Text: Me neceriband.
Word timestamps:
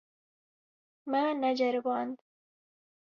Me 1.11 1.21
neceriband. 1.41 2.15